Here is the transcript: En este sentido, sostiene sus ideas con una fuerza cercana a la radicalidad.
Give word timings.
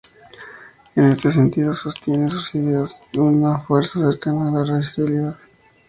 En 0.95 1.11
este 1.11 1.31
sentido, 1.31 1.75
sostiene 1.75 2.31
sus 2.31 2.55
ideas 2.55 3.03
con 3.13 3.43
una 3.43 3.59
fuerza 3.59 3.99
cercana 3.99 4.47
a 4.47 4.51
la 4.51 4.65
radicalidad. 4.65 5.37